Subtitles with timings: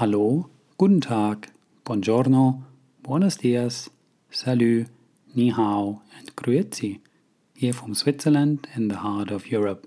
[0.00, 1.48] Hallo, guten Tag,
[1.84, 2.62] buongiorno,
[3.02, 3.90] buenos dias,
[4.30, 4.86] salut,
[5.34, 7.00] ni hao, and grüezi,
[7.54, 9.86] here from Switzerland in the heart of Europe.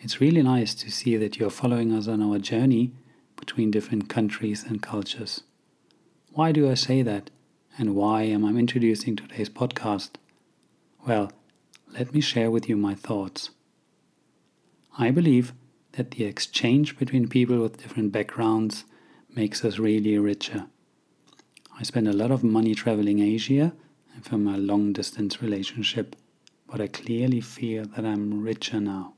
[0.00, 2.92] It's really nice to see that you're following us on our journey
[3.36, 5.42] between different countries and cultures.
[6.32, 7.28] Why do I say that?
[7.76, 10.12] And why am I introducing today's podcast?
[11.06, 11.30] Well,
[11.92, 13.50] let me share with you my thoughts.
[14.98, 15.52] I believe
[15.98, 18.86] that the exchange between people with different backgrounds
[19.34, 20.66] makes us really richer.
[21.78, 23.72] I spend a lot of money traveling Asia
[24.14, 26.16] and for my long distance relationship,
[26.66, 29.14] but I clearly feel that I'm richer now.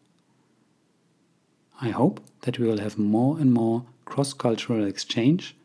[1.81, 5.57] I hope that we will have more and more cross cultural exchange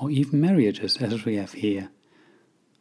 [0.00, 1.90] or even marriages as we have here.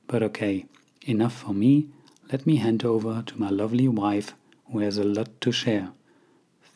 [0.07, 0.65] But okay,
[1.05, 1.89] enough for me.
[2.31, 4.33] Let me hand over to my lovely wife
[4.71, 5.91] who has a lot to share.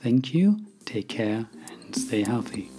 [0.01, 1.47] Thank you, take care,
[1.85, 2.69] and stay healthy.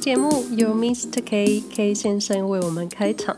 [0.00, 1.22] 节目由 Mr.
[1.22, 3.36] K K 先生为我们开场。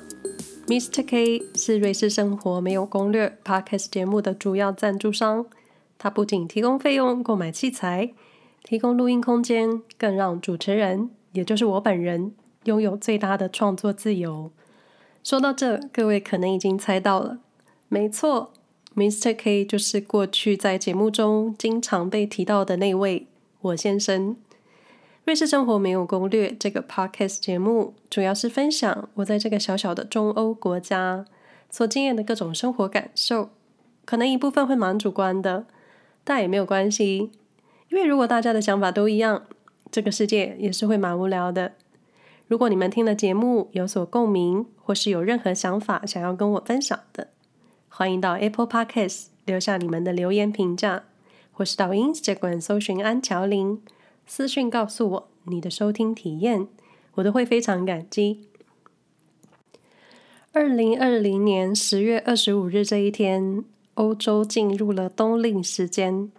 [0.69, 1.05] Mr.
[1.05, 5.45] K 是瑞士生活没有攻略 Podcast 节目的主要赞助商。
[5.99, 8.13] 他不仅提供费用购买器材，
[8.63, 14.53] 提供录音空间，更让主持人，也就是我本人，拥有最大的创作自由。
[15.25, 17.39] 说到这，各位可能已经猜到了，
[17.89, 18.53] 没错
[18.95, 19.35] ，Mr.
[19.37, 23.27] K 就是过去在节目中经常被提到的那位
[23.63, 24.37] 我先生。
[25.25, 31.25] 瑞士生活没有攻略这个 podcast 节目，主要是分享我在这个小小的中欧国家
[31.71, 33.51] 所经验的各种生活感受，
[34.05, 35.65] 可能一部分会蛮主观的，
[36.25, 37.31] 但也没有关系，
[37.89, 39.45] 因为如果大家的想法都一样，
[39.93, 41.75] 这个世界也是会蛮无聊的。
[42.49, 47.29] 如果你们听了节目有所共鸣，或是有任何想法想要跟我分享的，
[47.89, 51.05] 欢迎到 Apple Podcast 留下你们的留言评价，
[51.53, 53.81] 或是到 Instagram 搜寻安乔林。
[54.35, 56.67] 私讯告诉我你的收听体验，
[57.17, 58.49] 我都会非常感激。
[60.53, 66.33] 二零二零年十月二十五日这一天，欧洲进入了冬令时间，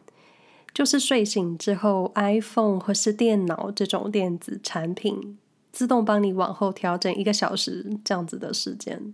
[0.74, 5.38] 就是睡醒之后，iPhone 或是电脑这种电子产品
[5.72, 9.14] 自动帮你往后调整一个小时这样子的时间。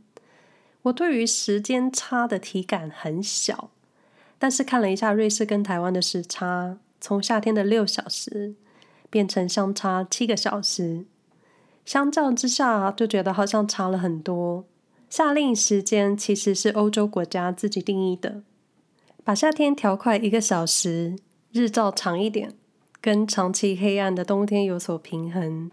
[0.84, 3.72] 我对于时间差的体感很小，
[4.38, 8.56] 但是看了一下瑞士跟台湾的时差，从夏天的六小时。
[9.10, 11.06] 变成相差七个小时，
[11.86, 14.66] 相较之下就觉得好像差了很多。
[15.10, 18.44] 夏令时间其实是欧洲国家自己定义的，
[19.24, 21.18] 把夏天调快一个小时，
[21.52, 22.54] 日照长一点，
[23.02, 25.72] 跟长期黑暗的冬天有所平衡。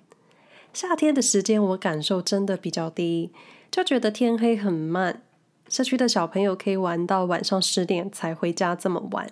[0.73, 3.31] 夏天的时间我感受真的比较低，
[3.71, 5.23] 就觉得天黑很慢，
[5.69, 9.29] 社区的小朋友可以玩到晚上十点才回家这么晚。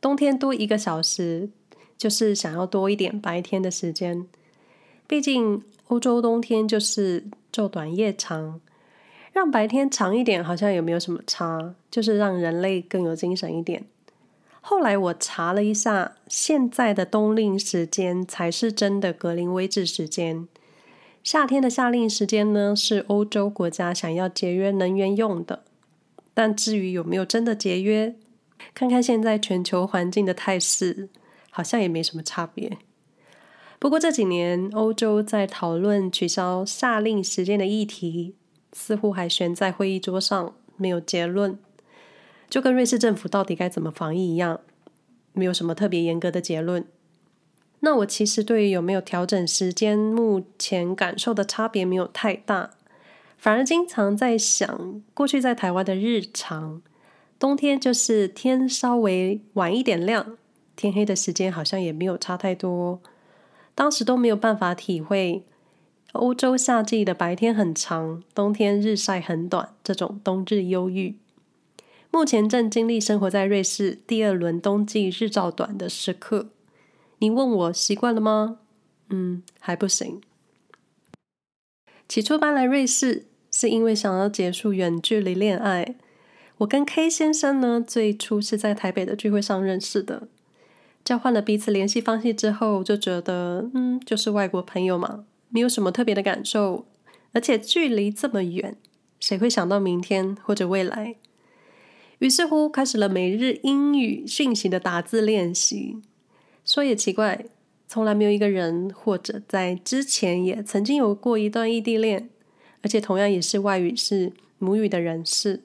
[0.00, 1.50] 冬天多一个小时。
[1.98, 4.26] 就是想要多一点白天的时间，
[5.06, 8.60] 毕竟欧洲冬天就是昼短夜长，
[9.32, 13.84] 让白天长一点好像也没有什么差，就是让人类更有精神一点。
[14.60, 20.48] 后来我查了一下，现在的冬令时间才是真的格林威治时间，
[21.22, 25.62] 夏天的夏令时间呢，是欧洲国家想要节约能源用的。
[26.34, 28.14] 但至于有没有真的节约，
[28.74, 31.08] 看看现在全球环境的态势。
[31.56, 32.76] 好像也没什么差别。
[33.78, 38.34] 不过这几年，欧洲在讨论取消夏令时间的议题，
[38.74, 41.58] 似乎还悬在会议桌上，没有结论。
[42.50, 44.60] 就跟瑞士政府到底该怎么防疫一样，
[45.32, 46.84] 没有什么特别严格的结论。
[47.80, 52.72] 那我其实对于有没有调整时间，目前感受的差别没有太大，
[53.38, 56.82] 反而经常在想，过去在台湾的日常，
[57.38, 60.36] 冬天就是天稍微晚一点亮。
[60.76, 63.00] 天黑的时间好像也没有差太多，
[63.74, 65.42] 当时都没有办法体会
[66.12, 71.16] 欧洲夏季的白天很长，冬天日晒很短这种冬日忧郁。
[72.10, 76.48] 目前正经历生活在瑞士第二轮冬季日照短的时刻，
[77.18, 78.58] 你问我习惯了吗？
[79.10, 80.20] 嗯，还不行。
[82.08, 85.96] 起初搬来瑞士是因为想要结束远距离恋爱，
[86.58, 90.28] 我跟 K 先生呢，最初是在台北的聚会上认识的。
[91.06, 96.84] 交换了彼此联系方式之后，就觉得嗯，就是外国朋友嘛，没有什么特别的感受，
[97.30, 98.76] 而且距离这么远，
[99.20, 101.14] 谁会想到明天或者未来？
[102.18, 106.02] 于是乎，开始了每日英语讯息的打字练习。
[106.64, 107.46] 说也奇怪，
[107.86, 112.28] 从来没有一个人或者在之前也曾经有过一段异地恋，
[112.82, 115.62] 而且同样也是外语是母语的人士，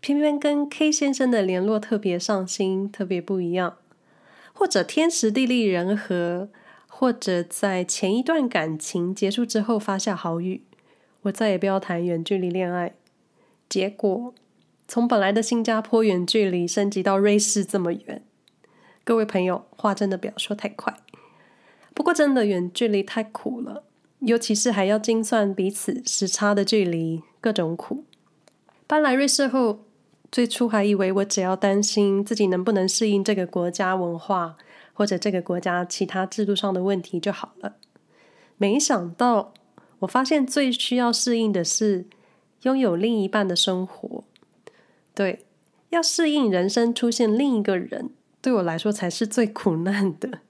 [0.00, 3.76] 偏偏跟 K 先生的联络特别上心，特别不一样，
[4.54, 6.48] 或者天时地利人和，
[6.88, 10.62] 或者在前一段感情结束之后发下豪语，
[11.22, 12.94] 我再也不要谈远距离恋爱。
[13.68, 14.32] 结果
[14.88, 18.22] 从本来的新加坡远距离升级到瑞士这么远，
[19.04, 20.96] 各位朋友，话真的不要说太快。
[21.92, 23.84] 不过真的远距离太苦了。
[24.20, 28.04] 尤其是还要精算彼此时差的距离，各种苦。
[28.86, 29.83] 搬来瑞士后，
[30.34, 34.56] 最初还以为我只要担心自己能不能适应这个国家文化，
[34.92, 37.76] 或者这个国家其他制度上的问题就好了。
[38.56, 39.54] 没想到，
[40.00, 42.06] 我发现最需要适应的是
[42.62, 44.24] 拥有另一半的生活。
[45.14, 45.46] 对，
[45.90, 48.10] 要适应人生出现另一个人，
[48.42, 50.40] 对我来说才是最苦难的。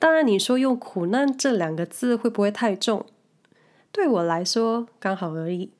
[0.00, 3.06] 当然，你说用“苦难”这两个字会不会太重？
[3.92, 5.70] 对我来说刚好而已，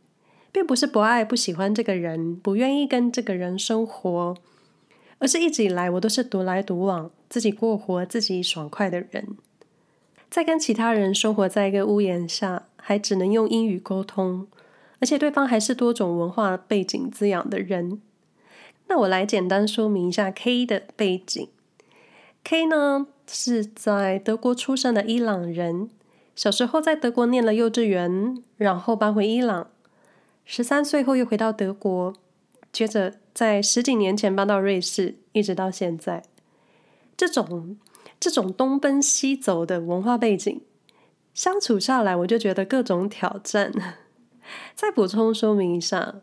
[0.57, 4.35] 并不是不爱、不喜欢这个人，不愿意跟这个人生活，
[5.19, 9.37] 而是一直以来我都是独来独往，自己过活、自己爽快的人。
[10.31, 14.47] 在跟其他人生活在一个屋檐下，还只能用英语沟通，
[14.99, 18.01] 而且对方还是多种文化背景滋养的人。
[18.87, 21.47] 那我来简单说明一下 K 的背景。
[22.45, 23.09] K 呢？
[23.27, 25.91] 是在德国出生的伊朗人，
[26.35, 29.69] 小时候在德国念了幼稚园，然后搬回伊朗，
[30.49, 32.15] 十三岁后又回到德国，
[32.73, 36.23] 接着在十几年前搬到瑞士，一直到现在。
[37.17, 37.77] 这种
[38.21, 40.61] 这种东奔西走的文化背景，
[41.35, 43.73] 相处下来我就觉得各种挑战。
[44.77, 46.15] 再补充说明一下，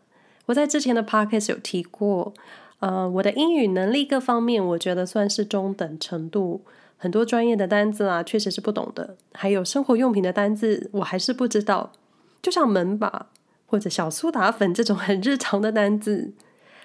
[0.46, 2.32] 我在之前的 podcast 有提过，
[2.78, 6.64] 呃，我的英语能力各方面，我觉得算是中等程度。
[6.96, 9.18] 很多专业的单字啊，确实是不懂的。
[9.34, 11.92] 还有生活用品的单字，我还是不知道。
[12.40, 13.26] 就像门把
[13.74, 16.32] 或者小苏打粉这种很日常的单字，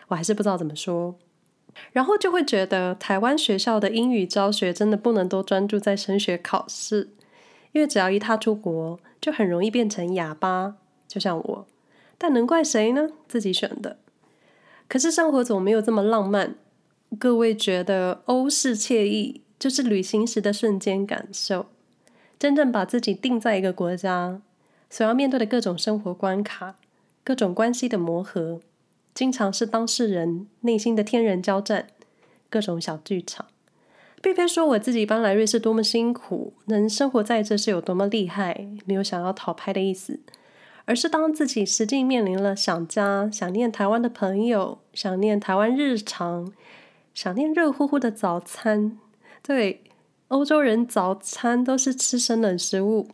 [0.07, 1.19] 我还是不知道怎么说。
[1.91, 7.11] 然后就会觉得台湾学校的英语教学真的不能都专注在升学考试，
[7.73, 10.77] 因为只要一踏出国，就很容易变成哑巴，
[11.07, 11.67] 就像我。
[12.17, 13.07] 但能怪谁呢？
[13.27, 13.97] 自己选的。
[14.87, 16.55] 可是生活总没有这么浪漫。
[17.19, 21.67] 各位觉得欧式惬意，就是旅行时的瞬间感受，
[22.39, 24.41] 真正把自己定在一个国家，
[24.89, 26.75] 所要面对的各种生活关卡、
[27.23, 28.59] 各种关系的磨合，
[29.13, 31.87] 经常是当事人内心的天人交战，
[32.49, 33.45] 各种小剧场。
[34.21, 40.19] 并非说我自己搬来瑞士多么辛苦，能生活在这是有多么厉害，没有想要讨拍的意思，
[40.83, 46.51] 而是当自己实际面临了想家、想念台湾的朋友、想念台湾日常、
[47.13, 48.97] 想念热乎乎的早餐。
[49.41, 49.83] 对，
[50.27, 53.07] 欧洲人早餐都是吃生冷食物，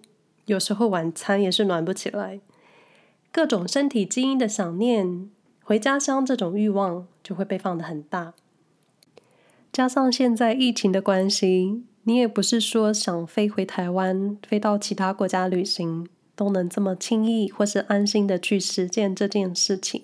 [0.45, 2.39] 有时候晚餐也是暖不起来。
[3.31, 5.30] 各种身体基因的想念，
[5.63, 8.33] 回家乡这种欲望就会被放得很大。
[9.74, 20.03] 加上现在疫情的关系，你也不是说想飞回台湾、飞到其他国家旅行都能这么轻易或是安心的去实践这件事情。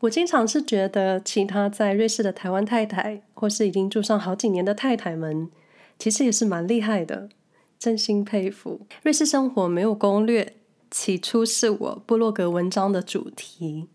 [0.00, 5.48] 我经常是觉得，其他在瑞士的台湾太太，或是已经住上好几年的太太们，
[5.98, 7.28] 其实也是蛮厉害的，
[7.84, 8.86] 真心佩服。
[9.02, 10.56] 瑞士生活没有攻略，
[10.90, 13.88] 起初是我部落格文章的主题，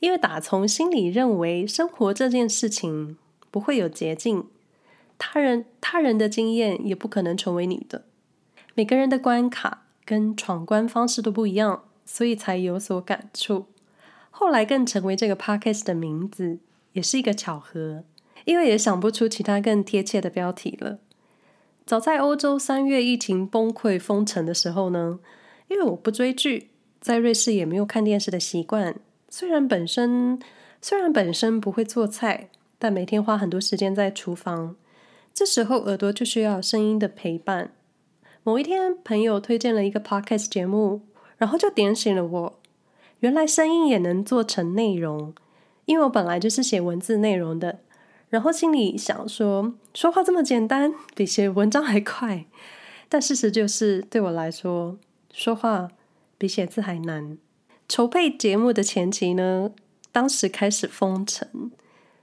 [0.00, 3.16] 因为打从心里认为，生活这件事情
[3.50, 4.44] 不会有捷径，
[5.16, 8.04] 他人他人的经验也不可能成为你的，
[8.74, 13.64] 每个人的关卡跟闯关方式都不一样，所以才有所感触。
[14.30, 16.58] 后来更成为这个 podcast 的名字，
[16.92, 18.04] 也是一个巧合，
[18.44, 20.98] 因为也想不出其他更贴切的标题了。
[21.84, 25.18] 早在欧洲三月疫情崩溃封城的时候呢，
[25.68, 26.70] 因为我不追剧，
[27.00, 28.94] 在瑞士也没有看电视的习惯。
[29.28, 30.38] 虽然本身
[30.80, 32.48] 虽然本身不会做菜，
[32.78, 34.76] 但每天花很多时间在厨房，
[35.34, 37.72] 这时候耳朵就需要声音的陪伴。
[38.44, 41.02] 某一天，朋友推荐了一个 podcast 节目，
[41.36, 42.60] 然后就点醒了我。
[43.20, 45.34] 原来声音也能做成内容，
[45.84, 47.78] 因为我本来就是写文字内容的，
[48.32, 52.46] 然后心里想说，说话这么简单，比写文章还快。
[53.10, 54.96] 但事实就是，对我来说，
[55.30, 55.90] 说话
[56.38, 57.36] 比写字还难。
[57.86, 59.72] 筹备节目的前期呢，
[60.10, 61.70] 当时开始封城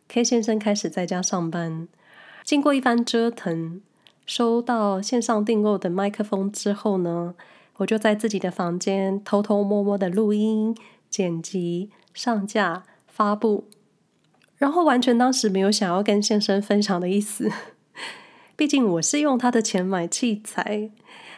[0.08, 1.88] ，K 先生开始在家上班。
[2.44, 3.80] 经过一番折腾，
[4.26, 7.36] 收到线上订购的麦克风之后呢，
[7.78, 10.76] 我就在自己的房间偷偷摸摸的录音、
[11.08, 13.66] 剪辑、上架、发布，
[14.60, 17.52] 然后完全当时没有想要跟先生分享的意思。
[18.56, 20.92] 毕竟我是用他的钱买器材，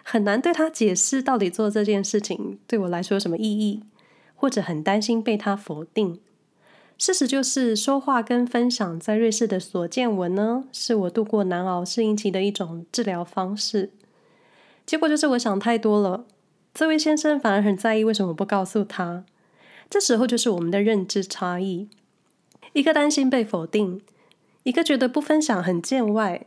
[0.04, 3.84] 很难对他解释到底做这件事情对我来说有什么意义，
[4.36, 6.20] 或者很担心被他否定。
[6.98, 13.92] 事实就是，说话跟分享在瑞士的所见闻呢，是我度过难熬适应期的一种治疗方式。
[14.86, 16.26] 结果就是我想太多了，
[16.74, 19.26] 这位先生反而很在意为什么不告诉他。
[19.90, 21.88] 这时候就是我们的认知差异，
[22.74, 24.02] 一个担心被否定，
[24.64, 26.46] 一个觉得不分享很见外。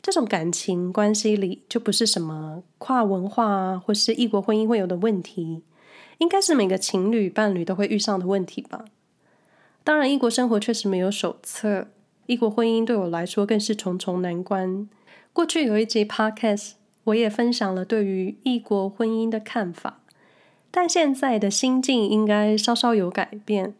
[0.00, 5.62] 这种感情关系里就不是什么跨文化啊，或是异国婚姻会有的问题，
[6.18, 8.84] 应该是每个情侣伴侣都会遇上的问题吧。
[9.84, 11.88] 当然，异国生活确实没有手册。
[12.26, 14.88] 异国婚姻对我来说更是重重难关。
[15.32, 16.72] 过去有一集 Podcast，
[17.04, 20.00] 我也分享了对于异国婚姻的看法，
[20.70, 23.74] 但现在的心境应该稍稍有改变。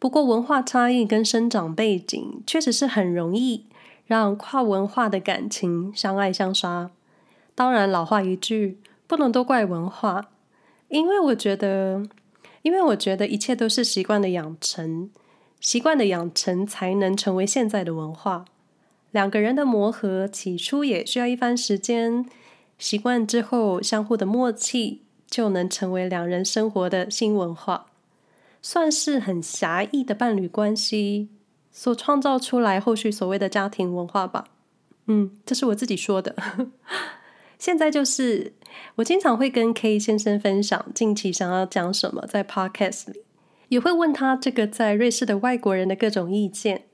[0.00, 3.66] 不过，文化差异跟生长背景确实是很容易
[4.06, 6.90] 让跨文化的感情相爱相杀。
[7.54, 10.30] 当然，老话一句，不能都怪文化，
[10.88, 12.02] 因为我觉得，
[12.62, 15.10] 因为我觉得一切都是习惯的养成。
[15.60, 18.46] 习惯的养成才能成为现在的文化。
[19.10, 22.24] 两个人的磨合起初也需要一番时间，
[22.78, 27.89] 习惯之后相互的默契就能成为两人生活的新文化，
[28.62, 31.28] 算是很狭义的伴侣关系
[31.70, 34.44] 所创造出来后续所谓的家庭文化吧。
[35.06, 36.34] 嗯，这是我自己说的。
[37.58, 38.54] 现在就是
[38.96, 43.22] 我经常会跟 K 先生分享近期想要讲什么在 Podcast 里。
[43.68, 46.86] 也会问他这个在瑞士的外国人的各种意见，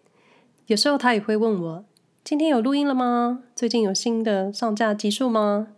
[0.67, 1.85] 有时候他也会问我
[2.23, 3.45] ：“今天有录音了吗？
[3.55, 5.69] 最近有新的上架集数吗？”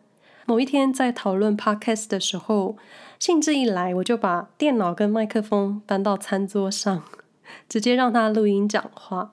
[0.49, 2.79] 某一天在讨论 Podcast 的时候，
[3.19, 7.03] 兴致一来，我就把电脑跟麦克风搬到餐桌上，
[7.69, 9.31] 直接让他录音讲话，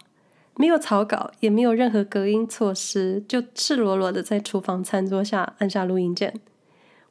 [0.58, 6.42] 没有草稿，也没有任何隔音措施，就赤裸裸的在厨房餐桌下按下录音键。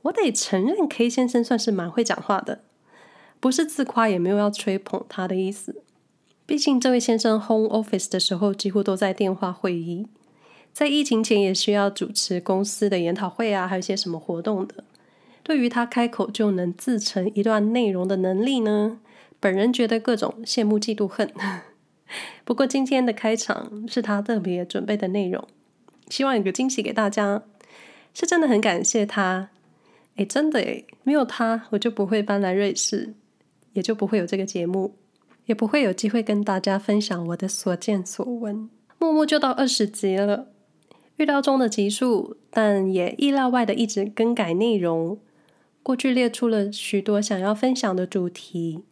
[0.03, 2.61] 我得承认，K 先生算是蛮会讲话的。
[3.41, 5.81] 不是自夸，也没有要吹捧他的意思。
[6.45, 10.07] 毕竟这位先生 home office 的时候几乎都在电话会议，
[10.75, 14.85] 在疫情前也需要主持公司的研讨会啊，还有一些什么活动的。
[15.45, 18.99] 对于他开口就能自成一段内容的能力呢，
[19.39, 21.33] 本人觉得各种羡慕嫉妒恨。
[22.45, 25.47] 不过今天的开场是他特别准备的内容，
[26.09, 27.45] 希望有个惊喜给大家。
[28.13, 29.51] 是真的很感谢他，
[30.17, 33.15] 诶，真的诶，没有他我就不会搬来瑞士。
[33.73, 34.95] 也就不会有这个节目，
[35.47, 38.71] 也不会有机会跟大家分享我的所见所闻。
[39.01, 40.47] 默默就到二十集了，
[41.17, 45.19] 预料中的集数，但也意料外的一直更改内容。
[45.83, 48.83] 过去列出了许多想要分享的主题，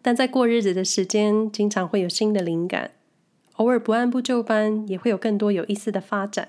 [0.00, 2.92] 但在过日子的时间，经常会有新的灵感，
[3.54, 6.48] 偶尔不按部就班，也会有更多有意思的发展。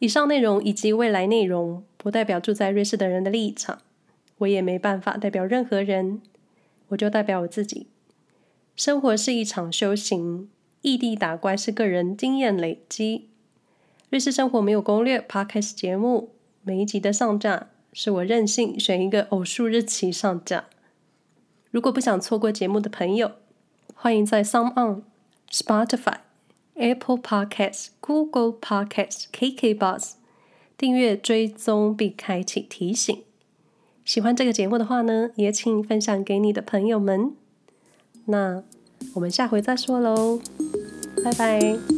[0.00, 3.80] 以上内容以及未来内容，不代表住在瑞士的人的立场，
[4.38, 6.20] 我也没办法代表任何人。
[6.88, 7.86] 我就代表我自己。
[8.74, 10.48] 生活是一场修行，
[10.80, 13.28] 异地打怪是个人经验累积。
[14.10, 16.30] 瑞士生活没有攻略，Podcast 节目
[16.62, 20.64] 每一集的上架是我任性选一个偶数日期上架。
[21.70, 23.32] 如果不想错过节目的朋友，
[23.94, 25.02] 欢迎在 SoundOn、
[25.50, 26.20] Spotify、
[26.74, 30.12] Apple Podcasts、Google Podcasts、KKBox
[30.78, 33.22] 订阅追踪并开启提醒。
[34.06, 37.34] 喜欢这个节目的话呢，也请分享给你的朋友们。
[38.24, 38.62] 那
[39.14, 40.40] 我们下回再说喽，
[41.22, 41.97] 拜拜。